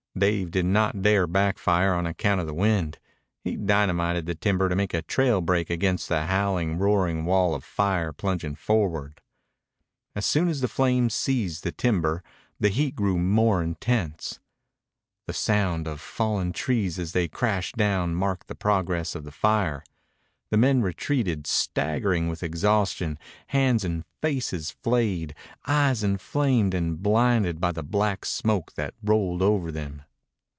Dave 0.17 0.51
did 0.51 0.65
not 0.65 1.01
dare 1.01 1.25
back 1.25 1.57
fire 1.57 1.93
on 1.93 2.05
account 2.05 2.41
of 2.41 2.45
the 2.45 2.53
wind. 2.53 2.99
He 3.45 3.55
dynamited 3.55 4.25
the 4.25 4.35
timber 4.35 4.67
to 4.67 4.75
make 4.75 4.93
a 4.93 5.01
trail 5.01 5.39
break 5.39 5.69
against 5.69 6.09
the 6.09 6.25
howling, 6.25 6.77
roaring 6.77 7.23
wall 7.23 7.55
of 7.55 7.63
fire 7.63 8.11
plunging 8.11 8.55
forward. 8.55 9.21
As 10.13 10.25
soon 10.25 10.49
as 10.49 10.59
the 10.59 10.67
flames 10.67 11.13
seized 11.13 11.63
the 11.63 11.71
timber 11.71 12.23
the 12.59 12.67
heat 12.69 12.93
grew 12.93 13.17
more 13.17 13.63
intense. 13.63 14.39
The 15.27 15.33
sound 15.33 15.87
of 15.87 16.01
falling 16.01 16.51
trees 16.51 16.99
as 16.99 17.13
they 17.13 17.29
crashed 17.29 17.77
down 17.77 18.13
marked 18.13 18.47
the 18.47 18.53
progress 18.53 19.15
of 19.15 19.23
the 19.23 19.31
fire. 19.31 19.81
The 20.51 20.57
men 20.57 20.81
retreated, 20.81 21.47
staggering 21.47 22.27
with 22.27 22.43
exhaustion, 22.43 23.17
hands 23.47 23.85
and 23.85 24.03
faces 24.21 24.69
flayed, 24.69 25.33
eyes 25.65 26.03
inflamed 26.03 26.73
and 26.73 27.01
blinded 27.01 27.61
by 27.61 27.71
the 27.71 27.83
black 27.83 28.25
smoke 28.25 28.73
that 28.73 28.93
rolled 29.01 29.41
over 29.41 29.71
them. 29.71 30.01